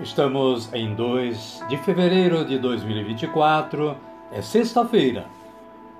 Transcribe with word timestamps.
Estamos 0.00 0.74
em 0.74 0.92
2 0.92 1.66
de 1.68 1.76
fevereiro 1.76 2.44
de 2.44 2.58
2024, 2.58 3.96
é 4.32 4.42
sexta-feira, 4.42 5.26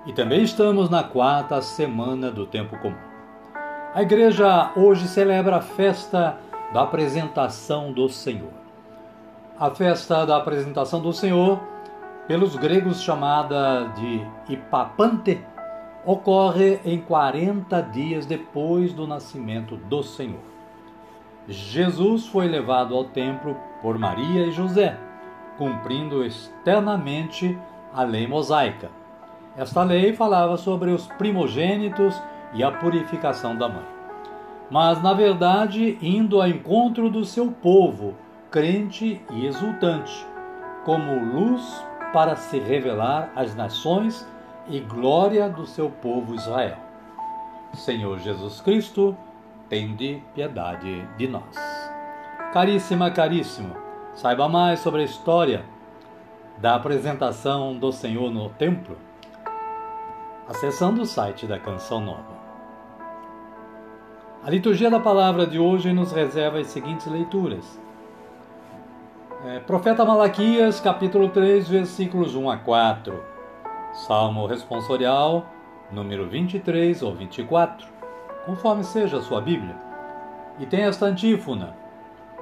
e 0.05 0.11
também 0.11 0.43
estamos 0.43 0.89
na 0.89 1.01
quarta 1.01 1.61
semana 1.61 2.29
do 2.29 2.45
tempo 2.45 2.77
comum. 2.79 2.97
A 3.93 4.01
igreja 4.01 4.73
hoje 4.75 5.07
celebra 5.07 5.55
a 5.55 5.61
festa 5.61 6.37
da 6.73 6.81
apresentação 6.81 7.93
do 7.93 8.09
Senhor. 8.09 8.51
A 9.57 9.71
festa 9.71 10.25
da 10.25 10.35
apresentação 10.35 11.01
do 11.01 11.13
Senhor, 11.13 11.57
pelos 12.27 12.53
gregos 12.57 13.01
chamada 13.01 13.93
de 13.95 14.53
Ipapante, 14.53 15.39
ocorre 16.05 16.81
em 16.83 16.99
40 16.99 17.81
dias 17.83 18.25
depois 18.25 18.91
do 18.91 19.07
nascimento 19.07 19.77
do 19.77 20.03
Senhor. 20.03 20.54
Jesus 21.47 22.25
foi 22.27 22.47
levado 22.47 22.95
ao 22.95 23.05
templo 23.05 23.55
por 23.81 23.99
Maria 23.99 24.47
e 24.47 24.51
José, 24.51 24.97
cumprindo 25.57 26.23
externamente 26.23 27.57
a 27.93 28.03
lei 28.03 28.27
mosaica. 28.27 28.89
Esta 29.55 29.83
lei 29.83 30.13
falava 30.13 30.57
sobre 30.57 30.91
os 30.91 31.07
primogênitos 31.07 32.21
e 32.53 32.63
a 32.63 32.71
purificação 32.71 33.55
da 33.55 33.69
mãe. 33.69 33.85
Mas, 34.69 35.01
na 35.01 35.13
verdade, 35.13 35.97
indo 36.01 36.41
ao 36.41 36.47
encontro 36.47 37.09
do 37.09 37.23
seu 37.23 37.51
povo, 37.51 38.15
crente 38.49 39.21
e 39.31 39.45
exultante, 39.45 40.25
como 40.83 41.23
luz 41.23 41.85
para 42.11 42.35
se 42.35 42.57
revelar 42.57 43.31
às 43.35 43.55
nações 43.55 44.27
e 44.67 44.79
glória 44.79 45.47
do 45.47 45.65
seu 45.65 45.89
povo 45.89 46.33
Israel. 46.33 46.77
Senhor 47.73 48.17
Jesus 48.19 48.61
Cristo, 48.61 49.15
tende 49.69 50.21
piedade 50.33 51.07
de 51.17 51.27
nós. 51.27 51.55
Caríssima, 52.53 53.11
caríssimo, 53.11 53.75
saiba 54.13 54.47
mais 54.47 54.79
sobre 54.79 55.01
a 55.01 55.05
história 55.05 55.65
da 56.57 56.75
apresentação 56.75 57.75
do 57.75 57.91
Senhor 57.91 58.31
no 58.31 58.49
templo, 58.49 58.97
acessando 60.47 61.01
o 61.01 61.05
site 61.05 61.45
da 61.45 61.59
Canção 61.59 61.99
Nova. 61.99 62.35
A 64.43 64.49
liturgia 64.49 64.89
da 64.89 64.99
palavra 64.99 65.47
de 65.47 65.57
hoje 65.57 65.91
nos 65.91 66.11
reserva 66.11 66.59
as 66.59 66.67
seguintes 66.67 67.07
leituras. 67.07 67.79
É, 69.43 69.59
Profeta 69.59 70.05
Malaquias, 70.05 70.79
capítulo 70.79 71.29
3, 71.29 71.67
versículos 71.67 72.35
1 72.35 72.49
a 72.49 72.57
4. 72.57 73.23
Salmo 73.93 74.45
responsorial, 74.45 75.45
número 75.91 76.27
23 76.27 77.01
ou 77.01 77.13
24 77.15 77.94
conforme 78.45 78.83
seja 78.83 79.17
a 79.17 79.21
sua 79.21 79.41
Bíblia. 79.41 79.75
E 80.59 80.65
tem 80.65 80.83
esta 80.83 81.05
antífona: 81.05 81.75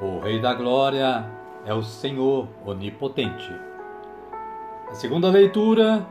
O 0.02 0.19
Rei 0.19 0.40
da 0.40 0.53
Glória 0.53 1.25
é 1.66 1.74
o 1.74 1.81
Senhor 1.81 2.47
Onipotente. 2.66 3.53
A 4.90 4.94
segunda 4.94 5.30
leitura 5.30 6.06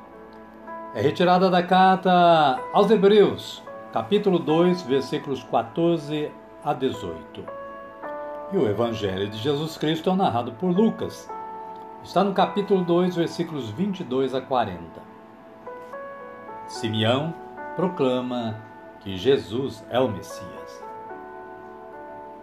é 0.95 1.01
retirada 1.01 1.49
da 1.49 1.63
carta 1.63 2.59
aos 2.73 2.91
Hebreus, 2.91 3.63
capítulo 3.93 4.39
2, 4.39 4.83
versículos 4.83 5.43
14 5.45 6.33
a 6.65 6.73
18. 6.73 7.45
E 8.53 8.57
o 8.57 8.69
Evangelho 8.69 9.29
de 9.29 9.39
Jesus 9.39 9.79
Cristo 9.79 10.11
é 10.11 10.15
narrado 10.15 10.53
por 10.53 10.71
Lucas. 10.71 11.31
Está 12.03 12.25
no 12.25 12.33
capítulo 12.33 12.85
2, 12.85 13.15
versículos 13.17 13.71
22 13.71 14.35
a 14.35 14.41
40. 14.41 14.81
Simeão 16.67 17.33
proclama 17.77 18.72
que 19.03 19.17
Jesus 19.17 19.85
é 19.91 19.99
o 19.99 20.09
Messias. 20.09 20.85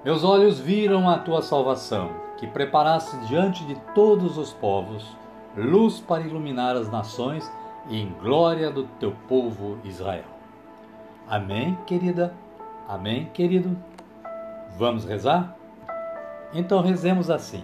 Meus 0.03 0.23
olhos 0.23 0.59
viram 0.59 1.09
a 1.09 1.17
tua 1.17 1.41
salvação, 1.41 2.11
que 2.37 2.47
preparaste 2.47 3.17
diante 3.27 3.65
de 3.65 3.75
todos 3.93 4.37
os 4.37 4.53
povos, 4.53 5.15
luz 5.55 5.99
para 5.99 6.23
iluminar 6.23 6.75
as 6.75 6.89
nações 6.89 7.51
e 7.89 7.99
em 7.99 8.09
glória 8.21 8.71
do 8.71 8.83
teu 8.99 9.13
povo 9.27 9.77
Israel. 9.83 10.25
Amém, 11.27 11.77
querida? 11.85 12.33
Amém, 12.87 13.29
querido? 13.33 13.77
Vamos 14.77 15.05
rezar? 15.05 15.55
Então 16.53 16.81
rezemos 16.81 17.29
assim. 17.29 17.63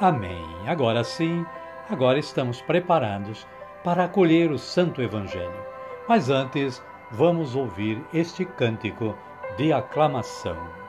Amém. 0.00 0.42
Agora 0.66 1.04
sim, 1.04 1.44
agora 1.90 2.18
estamos 2.18 2.62
preparados 2.62 3.46
para 3.84 4.04
acolher 4.04 4.50
o 4.50 4.58
Santo 4.58 5.02
Evangelho. 5.02 5.62
Mas 6.08 6.30
antes, 6.30 6.82
vamos 7.10 7.54
ouvir 7.54 8.02
este 8.14 8.46
cântico 8.46 9.14
de 9.58 9.74
aclamação. 9.74 10.79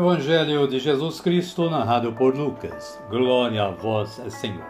Evangelho 0.00 0.66
de 0.66 0.78
Jesus 0.78 1.20
Cristo, 1.20 1.68
narrado 1.68 2.10
por 2.14 2.34
Lucas. 2.34 2.98
Glória 3.10 3.64
a 3.64 3.70
vós, 3.70 4.08
Senhor. 4.30 4.64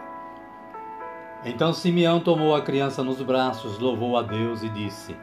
Então 1.45 1.71
Simeão 1.71 2.19
tomou 2.19 2.53
a 2.53 2.61
criança 2.61 3.01
nos 3.01 3.21
braços, 3.21 3.79
louvou 3.79 4.17
a 4.17 4.23
Deus 4.23 4.61
e 4.61 4.67
disse: 4.67 5.15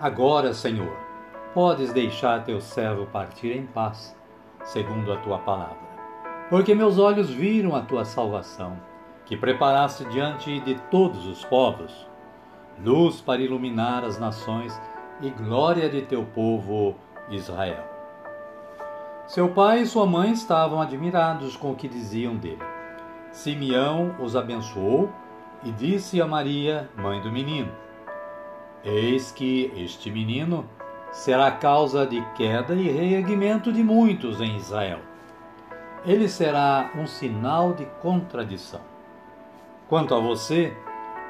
Agora, 0.00 0.54
Senhor, 0.54 0.96
podes 1.52 1.92
deixar 1.92 2.44
teu 2.44 2.62
servo 2.62 3.04
partir 3.08 3.54
em 3.54 3.66
paz, 3.66 4.16
segundo 4.64 5.12
a 5.12 5.18
tua 5.18 5.38
palavra. 5.40 5.86
Porque 6.48 6.74
meus 6.74 6.98
olhos 6.98 7.28
viram 7.28 7.76
a 7.76 7.82
tua 7.82 8.06
salvação, 8.06 8.80
que 9.26 9.36
preparaste 9.36 10.06
diante 10.06 10.60
de 10.60 10.76
todos 10.90 11.26
os 11.26 11.44
povos, 11.44 12.08
luz 12.82 13.20
para 13.20 13.42
iluminar 13.42 14.02
as 14.02 14.18
nações 14.18 14.80
e 15.20 15.28
glória 15.28 15.90
de 15.90 16.00
teu 16.00 16.24
povo 16.24 16.96
Israel. 17.28 17.95
Seu 19.26 19.48
pai 19.48 19.80
e 19.80 19.86
sua 19.86 20.06
mãe 20.06 20.30
estavam 20.30 20.80
admirados 20.80 21.56
com 21.56 21.72
o 21.72 21.74
que 21.74 21.88
diziam 21.88 22.36
dele. 22.36 22.62
Simeão 23.32 24.14
os 24.20 24.36
abençoou 24.36 25.10
e 25.64 25.72
disse 25.72 26.22
a 26.22 26.26
Maria, 26.26 26.88
mãe 26.96 27.20
do 27.20 27.32
menino: 27.32 27.72
Eis 28.84 29.32
que 29.32 29.72
este 29.76 30.12
menino 30.12 30.64
será 31.10 31.50
causa 31.50 32.06
de 32.06 32.20
queda 32.36 32.72
e 32.74 32.88
reerguimento 32.88 33.72
de 33.72 33.82
muitos 33.82 34.40
em 34.40 34.56
Israel. 34.56 35.00
Ele 36.04 36.28
será 36.28 36.92
um 36.94 37.04
sinal 37.04 37.72
de 37.72 37.84
contradição. 38.00 38.80
Quanto 39.88 40.14
a 40.14 40.20
você, 40.20 40.72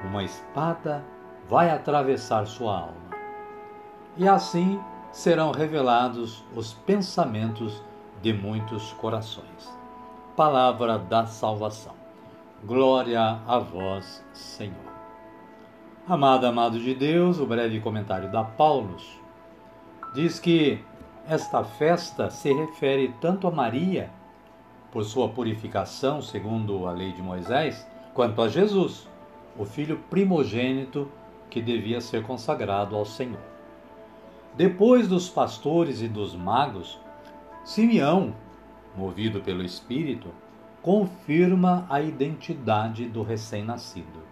uma 0.04 0.22
espada 0.22 1.02
vai 1.48 1.70
atravessar 1.70 2.46
sua 2.46 2.78
alma. 2.78 3.06
E 4.18 4.28
assim 4.28 4.78
serão 5.16 5.50
revelados 5.50 6.44
os 6.54 6.74
pensamentos 6.74 7.82
de 8.20 8.34
muitos 8.34 8.92
corações. 8.92 9.74
Palavra 10.36 10.98
da 10.98 11.24
salvação. 11.24 11.94
Glória 12.62 13.40
a 13.46 13.58
vós, 13.58 14.22
Senhor. 14.34 14.76
Amado, 16.06 16.44
amado 16.44 16.78
de 16.78 16.94
Deus, 16.94 17.40
o 17.40 17.46
breve 17.46 17.80
comentário 17.80 18.30
da 18.30 18.44
Paulus 18.44 19.18
diz 20.14 20.38
que 20.38 20.84
esta 21.26 21.64
festa 21.64 22.28
se 22.28 22.52
refere 22.52 23.14
tanto 23.18 23.48
a 23.48 23.50
Maria, 23.50 24.10
por 24.92 25.02
sua 25.02 25.30
purificação, 25.30 26.20
segundo 26.20 26.86
a 26.86 26.92
lei 26.92 27.12
de 27.12 27.22
Moisés, 27.22 27.88
quanto 28.12 28.42
a 28.42 28.48
Jesus, 28.48 29.08
o 29.56 29.64
filho 29.64 29.98
primogênito 30.10 31.10
que 31.48 31.62
devia 31.62 32.02
ser 32.02 32.22
consagrado 32.22 32.94
ao 32.94 33.06
Senhor. 33.06 33.55
Depois 34.56 35.06
dos 35.06 35.28
pastores 35.28 36.00
e 36.00 36.08
dos 36.08 36.34
magos, 36.34 36.98
Simeão, 37.62 38.34
movido 38.96 39.42
pelo 39.42 39.62
Espírito, 39.62 40.30
confirma 40.80 41.84
a 41.90 42.00
identidade 42.00 43.06
do 43.06 43.22
recém-nascido. 43.22 44.22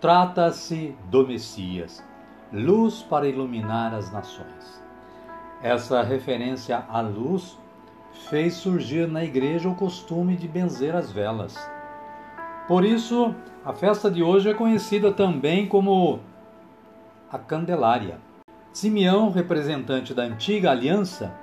Trata-se 0.00 0.94
do 1.10 1.26
Messias, 1.26 2.04
luz 2.52 3.02
para 3.02 3.26
iluminar 3.26 3.92
as 3.92 4.12
nações. 4.12 4.80
Essa 5.60 6.00
referência 6.02 6.84
à 6.88 7.00
luz 7.00 7.58
fez 8.30 8.54
surgir 8.54 9.08
na 9.08 9.24
igreja 9.24 9.68
o 9.68 9.74
costume 9.74 10.36
de 10.36 10.46
benzer 10.46 10.94
as 10.94 11.10
velas. 11.10 11.58
Por 12.68 12.84
isso, 12.84 13.34
a 13.64 13.72
festa 13.72 14.08
de 14.08 14.22
hoje 14.22 14.48
é 14.48 14.54
conhecida 14.54 15.12
também 15.12 15.66
como 15.66 16.20
a 17.32 17.38
Candelária. 17.38 18.27
Simeão, 18.72 19.30
representante 19.30 20.14
da 20.14 20.22
antiga 20.22 20.70
aliança, 20.70 21.34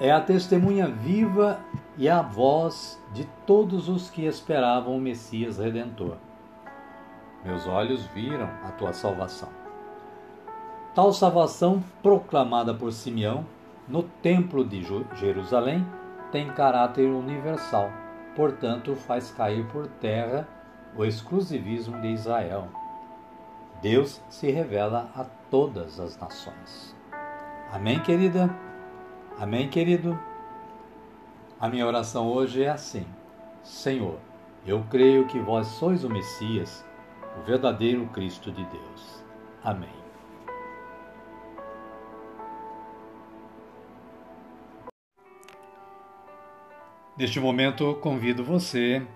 é 0.00 0.10
a 0.10 0.20
testemunha 0.20 0.88
viva 0.88 1.60
e 1.96 2.08
a 2.08 2.22
voz 2.22 3.00
de 3.12 3.24
todos 3.46 3.88
os 3.88 4.10
que 4.10 4.24
esperavam 4.24 4.96
o 4.96 5.00
Messias 5.00 5.58
redentor. 5.58 6.16
Meus 7.44 7.66
olhos 7.66 8.04
viram 8.06 8.48
a 8.64 8.72
tua 8.72 8.92
salvação. 8.92 9.48
Tal 10.94 11.12
salvação, 11.12 11.82
proclamada 12.02 12.74
por 12.74 12.92
Simeão 12.92 13.46
no 13.86 14.02
Templo 14.02 14.64
de 14.64 14.82
Jerusalém, 15.14 15.86
tem 16.30 16.48
caráter 16.48 17.08
universal, 17.08 17.90
portanto, 18.34 18.94
faz 18.94 19.30
cair 19.30 19.66
por 19.68 19.86
terra 19.86 20.48
o 20.96 21.04
exclusivismo 21.04 22.00
de 22.00 22.08
Israel 22.08 22.68
Deus 23.82 24.22
se 24.30 24.48
revela 24.48 25.10
a 25.12 25.24
todas 25.52 26.00
as 26.00 26.16
nações. 26.16 26.96
Amém, 27.70 28.00
querida? 28.00 28.48
Amém, 29.38 29.68
querido? 29.68 30.18
A 31.60 31.68
minha 31.68 31.86
oração 31.86 32.26
hoje 32.26 32.64
é 32.64 32.70
assim: 32.70 33.04
Senhor, 33.62 34.18
eu 34.66 34.82
creio 34.88 35.26
que 35.26 35.38
vós 35.38 35.66
sois 35.66 36.04
o 36.04 36.08
Messias, 36.08 36.82
o 37.38 37.44
verdadeiro 37.44 38.06
Cristo 38.06 38.50
de 38.50 38.64
Deus. 38.64 39.22
Amém. 39.62 39.90
Neste 47.14 47.38
momento, 47.38 47.94
convido 47.96 48.42
você 48.42 49.06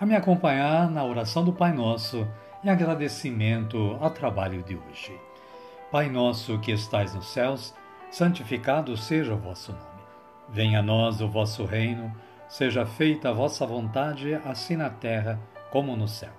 a 0.00 0.06
me 0.06 0.16
acompanhar 0.16 0.90
na 0.90 1.04
oração 1.04 1.44
do 1.44 1.52
Pai 1.52 1.74
Nosso 1.74 2.26
e 2.64 2.70
agradecimento 2.70 3.98
ao 4.00 4.10
trabalho 4.10 4.62
de 4.62 4.74
hoje. 4.74 5.31
Pai 5.92 6.08
nosso 6.08 6.58
que 6.58 6.72
estais 6.72 7.14
nos 7.14 7.26
céus, 7.26 7.74
santificado 8.10 8.96
seja 8.96 9.34
o 9.34 9.36
vosso 9.36 9.72
nome. 9.72 10.02
Venha 10.48 10.78
a 10.78 10.82
nós 10.82 11.20
o 11.20 11.28
vosso 11.28 11.66
reino, 11.66 12.10
seja 12.48 12.86
feita 12.86 13.28
a 13.28 13.32
vossa 13.34 13.66
vontade, 13.66 14.32
assim 14.46 14.74
na 14.74 14.88
terra 14.88 15.38
como 15.70 15.94
no 15.94 16.08
céu. 16.08 16.32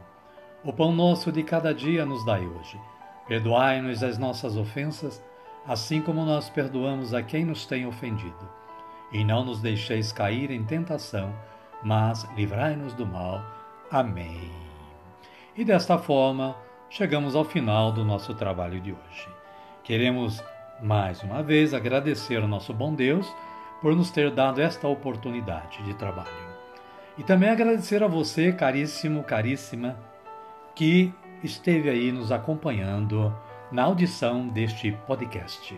O 0.64 0.74
pão 0.74 0.92
nosso 0.92 1.32
de 1.32 1.44
cada 1.44 1.72
dia 1.72 2.04
nos 2.04 2.26
dai 2.26 2.44
hoje. 2.44 2.82
Perdoai-nos 3.28 4.02
as 4.02 4.18
nossas 4.18 4.58
ofensas, 4.58 5.24
assim 5.68 6.02
como 6.02 6.26
nós 6.26 6.50
perdoamos 6.50 7.14
a 7.14 7.22
quem 7.22 7.46
nos 7.46 7.68
tem 7.68 7.86
ofendido. 7.86 8.50
E 9.12 9.24
não 9.24 9.46
nos 9.46 9.62
deixeis 9.62 10.12
cair 10.12 10.50
em 10.50 10.64
tentação, 10.64 11.32
mas 11.84 12.28
livrai-nos 12.36 12.96
do 12.96 13.06
mal. 13.06 13.40
Amém. 13.92 14.50
E 15.56 15.63
desta 15.63 16.00
forma, 16.00 16.56
chegamos 16.89 17.36
ao 17.36 17.46
final 17.46 17.92
do 17.92 18.04
nosso 18.04 18.34
trabalho 18.34 18.82
de 18.82 18.92
hoje. 18.92 19.43
Queremos 19.84 20.42
mais 20.82 21.22
uma 21.24 21.44
vez 21.44 21.74
agradecer 21.74 22.42
ao 22.42 22.48
nosso 22.48 22.74
bom 22.74 22.94
Deus 22.94 23.28
por 23.82 23.94
nos 23.94 24.12
ter 24.12 24.32
dado 24.32 24.62
esta 24.62 24.88
oportunidade 24.88 25.84
de 25.84 25.94
trabalho. 25.94 26.30
E 27.18 27.24
também 27.24 27.50
agradecer 27.50 28.02
a 28.02 28.08
você, 28.08 28.54
caríssimo, 28.54 29.24
caríssima, 29.24 29.98
que 30.74 31.13
esteve 31.44 31.90
aí 31.90 32.13
nos 32.13 32.32
acompanhando 32.32 33.36
na 33.70 33.84
audição 33.84 34.48
deste 34.48 34.94
podcast. 35.06 35.78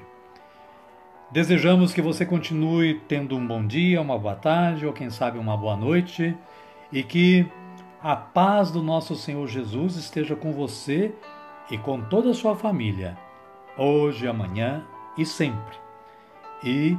Desejamos 1.32 1.92
que 1.92 2.02
você 2.02 2.28
continue 2.28 3.02
tendo 3.08 3.36
um 3.36 3.46
bom 3.46 3.66
dia, 3.66 4.00
uma 4.00 4.20
boa 4.20 4.36
tarde 4.36 4.86
ou 4.86 4.94
quem 4.94 5.10
sabe 5.10 5.40
uma 5.40 5.58
boa 5.58 5.76
noite 5.76 6.38
e 6.92 7.02
que 7.02 7.52
a 8.04 8.16
paz 8.16 8.70
do 8.70 8.84
nosso 8.84 9.16
Senhor 9.16 9.48
Jesus 9.48 9.96
esteja 9.96 10.36
com 10.36 10.54
você 10.54 11.12
e 11.72 11.78
com 11.80 12.00
toda 12.02 12.30
a 12.30 12.36
sua 12.36 12.56
família, 12.56 13.18
hoje, 13.78 14.28
amanhã 14.28 14.86
e 15.18 15.26
sempre. 15.26 15.78
E 16.64 16.98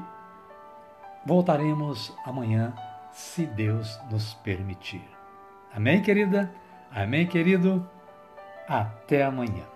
voltaremos 1.24 2.16
amanhã, 2.24 2.74
se 3.12 3.46
Deus 3.46 3.98
nos 4.10 4.34
permitir. 4.34 5.08
Amém, 5.74 6.02
querida? 6.02 6.54
Amém, 6.90 7.26
querido? 7.26 7.88
Até 8.68 9.24
amanhã. 9.24 9.75